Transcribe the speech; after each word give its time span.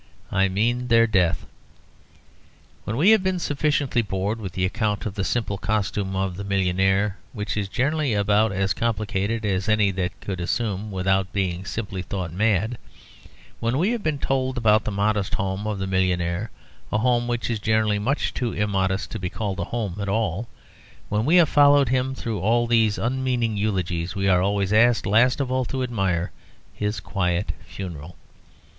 I 0.31 0.47
mean 0.47 0.87
their 0.87 1.05
death. 1.05 1.45
When 2.85 2.97
we 2.97 3.11
have 3.11 3.21
been 3.21 3.37
sufficiently 3.37 4.01
bored 4.01 4.39
with 4.39 4.53
the 4.53 4.65
account 4.65 5.05
of 5.05 5.13
the 5.13 5.23
simple 5.23 5.59
costume 5.59 6.15
of 6.15 6.37
the 6.37 6.43
millionaire, 6.43 7.19
which 7.33 7.55
is 7.55 7.69
generally 7.69 8.15
about 8.15 8.51
as 8.51 8.73
complicated 8.73 9.45
as 9.45 9.69
any 9.69 9.91
that 9.91 10.11
he 10.19 10.25
could 10.25 10.39
assume 10.39 10.89
without 10.89 11.31
being 11.31 11.65
simply 11.65 12.01
thought 12.01 12.33
mad; 12.33 12.79
when 13.59 13.77
we 13.77 13.91
have 13.91 14.01
been 14.01 14.17
told 14.17 14.57
about 14.57 14.85
the 14.85 14.91
modest 14.91 15.35
home 15.35 15.67
of 15.67 15.77
the 15.77 15.85
millionaire, 15.85 16.49
a 16.91 16.97
home 16.97 17.27
which 17.27 17.47
is 17.51 17.59
generally 17.59 17.99
much 17.99 18.33
too 18.33 18.53
immodest 18.53 19.11
to 19.11 19.19
be 19.19 19.29
called 19.29 19.59
a 19.59 19.65
home 19.65 19.97
at 19.99 20.09
all; 20.09 20.47
when 21.09 21.25
we 21.25 21.35
have 21.35 21.47
followed 21.47 21.89
him 21.89 22.15
through 22.15 22.39
all 22.39 22.65
these 22.65 22.97
unmeaning 22.97 23.55
eulogies, 23.55 24.15
we 24.15 24.27
are 24.27 24.41
always 24.41 24.73
asked 24.73 25.05
last 25.05 25.39
of 25.39 25.51
all 25.51 25.63
to 25.63 25.83
admire 25.83 26.31
his 26.73 26.99
quiet 26.99 27.51
funeral. 27.67 28.15